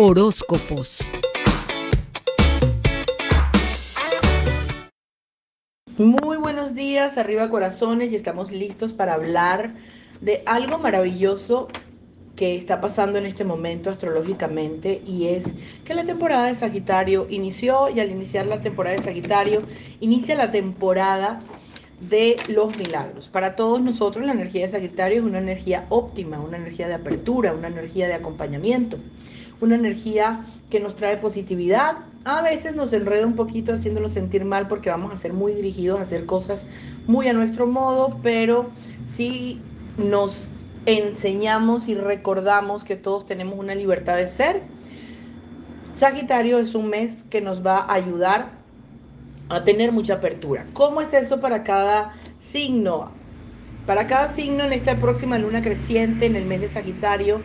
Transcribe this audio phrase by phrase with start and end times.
[0.00, 1.00] Horóscopos.
[5.98, 9.74] Muy buenos días, arriba corazones, y estamos listos para hablar
[10.20, 11.66] de algo maravilloso
[12.36, 17.88] que está pasando en este momento astrológicamente y es que la temporada de Sagitario inició
[17.88, 19.64] y al iniciar la temporada de Sagitario
[19.98, 21.40] inicia la temporada
[22.00, 23.28] de los milagros.
[23.28, 27.52] Para todos nosotros la energía de Sagitario es una energía óptima, una energía de apertura,
[27.52, 28.98] una energía de acompañamiento,
[29.60, 31.98] una energía que nos trae positividad.
[32.24, 35.98] A veces nos enreda un poquito haciéndonos sentir mal porque vamos a ser muy dirigidos
[35.98, 36.66] a hacer cosas
[37.06, 38.70] muy a nuestro modo, pero
[39.06, 39.60] sí
[39.96, 40.46] nos
[40.86, 44.62] enseñamos y recordamos que todos tenemos una libertad de ser.
[45.96, 48.58] Sagitario es un mes que nos va a ayudar
[49.48, 50.66] a tener mucha apertura.
[50.72, 53.12] ¿Cómo es eso para cada signo?
[53.86, 57.42] Para cada signo en esta próxima luna creciente, en el mes de Sagitario,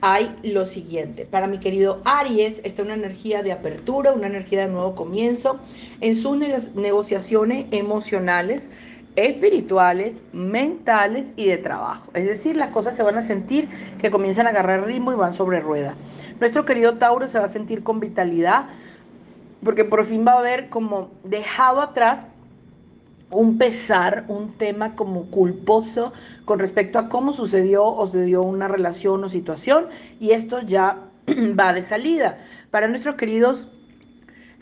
[0.00, 1.24] hay lo siguiente.
[1.24, 5.60] Para mi querido Aries, está una energía de apertura, una energía de nuevo comienzo
[6.00, 6.36] en sus
[6.74, 8.68] negociaciones emocionales
[9.16, 12.10] espirituales, mentales y de trabajo.
[12.14, 13.68] Es decir, las cosas se van a sentir
[13.98, 15.94] que comienzan a agarrar ritmo y van sobre rueda.
[16.40, 18.66] Nuestro querido Tauro se va a sentir con vitalidad
[19.64, 22.26] porque por fin va a haber como dejado atrás
[23.30, 26.12] un pesar, un tema como culposo
[26.44, 29.88] con respecto a cómo sucedió o se dio una relación o situación
[30.20, 31.08] y esto ya
[31.58, 32.38] va de salida.
[32.70, 33.68] Para nuestros queridos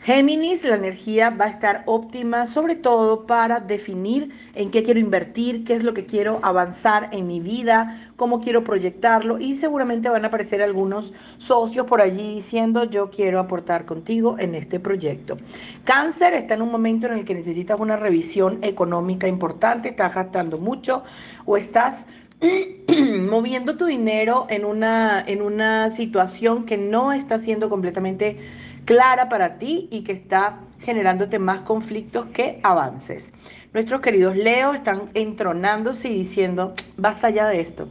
[0.03, 5.63] Géminis, la energía va a estar óptima, sobre todo para definir en qué quiero invertir,
[5.63, 10.25] qué es lo que quiero avanzar en mi vida, cómo quiero proyectarlo y seguramente van
[10.25, 15.37] a aparecer algunos socios por allí diciendo yo quiero aportar contigo en este proyecto.
[15.85, 20.57] Cáncer está en un momento en el que necesitas una revisión económica importante, estás gastando
[20.57, 21.03] mucho
[21.45, 22.03] o estás
[23.29, 28.37] moviendo tu dinero en una, en una situación que no está siendo completamente
[28.85, 33.33] clara para ti y que está generándote más conflictos que avances.
[33.73, 37.87] Nuestros queridos Leo están entronándose y diciendo, basta ya de esto,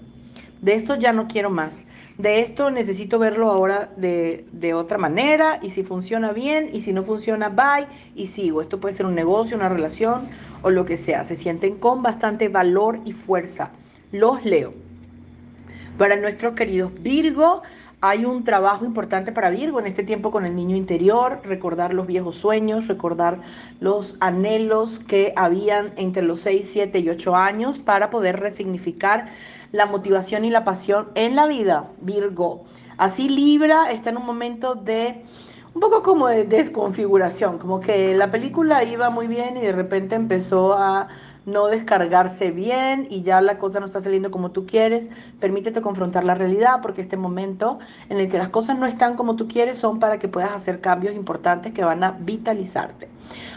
[0.61, 1.85] de esto ya no quiero más,
[2.19, 6.93] de esto necesito verlo ahora de, de otra manera y si funciona bien y si
[6.93, 8.61] no funciona, bye y sigo.
[8.61, 10.29] Esto puede ser un negocio, una relación
[10.63, 11.25] o lo que sea.
[11.25, 13.71] Se sienten con bastante valor y fuerza.
[14.13, 14.75] Los Leo.
[15.97, 17.63] Para nuestros queridos Virgo,
[18.05, 22.09] hay un trabajo importante para Virgo en este tiempo con el niño interior, recordar los
[22.09, 23.39] viejos sueños, recordar
[23.79, 29.29] los anhelos que habían entre los 6, 7 y 8 años para poder resignificar
[29.71, 32.65] la motivación y la pasión en la vida, Virgo.
[32.99, 35.23] Así Libra está en un momento de
[35.73, 40.17] un poco como de desconfiguración, como que la película iba muy bien y de repente
[40.17, 41.07] empezó a
[41.47, 45.09] no descargarse bien y ya la cosa no está saliendo como tú quieres,
[45.41, 49.37] permítete confrontar la realidad porque este momento en el que las cosas no están como
[49.37, 53.09] tú quieres son para que puedas hacer cambios importantes que van a vitalizarte.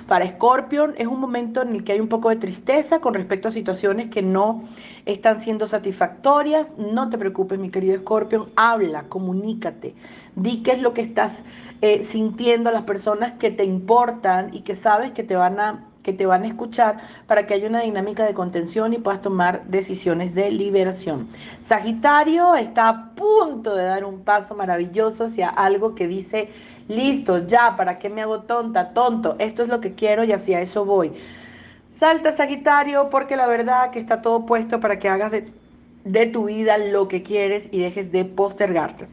[0.08, 3.48] Para Scorpion es un momento en el que hay un poco de tristeza con respecto
[3.48, 4.64] a situaciones que no
[5.06, 6.74] están siendo satisfactorias.
[6.78, 9.96] No te preocupes, mi querido Scorpion, habla, comunícate,
[10.36, 11.44] di qué es lo que estás
[11.82, 15.86] eh, sintiendo a las personas que te importan y que sabes que te van a
[16.06, 19.66] que te van a escuchar para que haya una dinámica de contención y puedas tomar
[19.66, 21.28] decisiones de liberación.
[21.64, 26.50] Sagitario está a punto de dar un paso maravilloso hacia algo que dice,
[26.88, 29.36] listo, ya, ¿para qué me hago tonta, tonto?
[29.40, 31.14] Esto es lo que quiero y hacia eso voy.
[31.90, 35.52] Salta Sagitario porque la verdad que está todo puesto para que hagas de,
[36.04, 39.08] de tu vida lo que quieres y dejes de postergarte.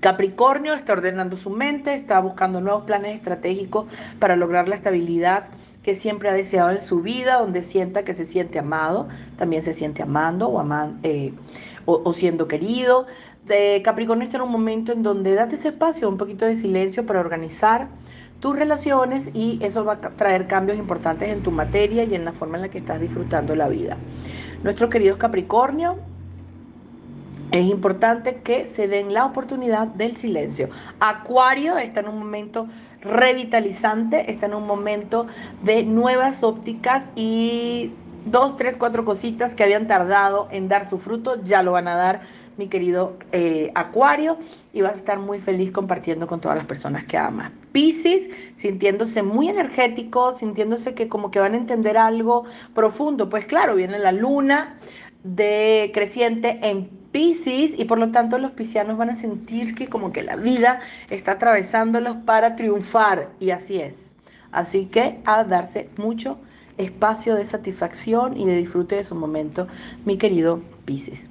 [0.00, 3.86] Capricornio está ordenando su mente, está buscando nuevos planes estratégicos
[4.18, 5.46] para lograr la estabilidad
[5.82, 9.08] que siempre ha deseado en su vida, donde sienta que se siente amado,
[9.38, 10.62] también se siente amando o,
[11.02, 11.32] eh,
[11.86, 13.06] o, siendo querido.
[13.46, 17.06] De Capricornio está en un momento en donde date ese espacio, un poquito de silencio
[17.06, 17.88] para organizar
[18.44, 22.32] tus relaciones y eso va a traer cambios importantes en tu materia y en la
[22.32, 23.96] forma en la que estás disfrutando la vida.
[24.62, 25.96] Nuestros queridos Capricornio,
[27.50, 30.68] es importante que se den la oportunidad del silencio.
[31.00, 32.68] Acuario está en un momento
[33.00, 35.26] revitalizante, está en un momento
[35.62, 37.92] de nuevas ópticas y
[38.24, 41.96] dos, tres, cuatro cositas que habían tardado en dar su fruto, ya lo van a
[41.96, 42.22] dar
[42.56, 44.38] mi querido eh, Acuario
[44.72, 47.50] y vas a estar muy feliz compartiendo con todas las personas que amas.
[47.72, 52.44] Piscis, sintiéndose muy energético, sintiéndose que como que van a entender algo
[52.74, 53.28] profundo.
[53.28, 54.78] Pues claro, viene la luna
[55.24, 60.12] de creciente en Piscis y por lo tanto los piscianos van a sentir que como
[60.12, 60.80] que la vida
[61.10, 64.12] está atravesándolos para triunfar y así es.
[64.52, 66.38] Así que a darse mucho
[66.78, 69.66] espacio de satisfacción y de disfrute de su momento,
[70.04, 71.28] mi querido Piscis.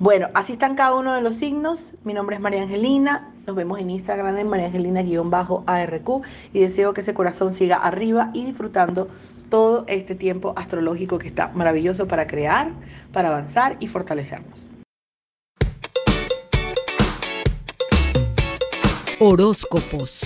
[0.00, 1.94] Bueno, así están cada uno de los signos.
[2.04, 3.34] Mi nombre es María Angelina.
[3.46, 6.08] Nos vemos en Instagram en María Angelina-ARQ
[6.52, 9.08] y deseo que ese corazón siga arriba y disfrutando
[9.50, 12.70] todo este tiempo astrológico que está maravilloso para crear,
[13.12, 14.68] para avanzar y fortalecernos.
[19.20, 20.22] Horóscopos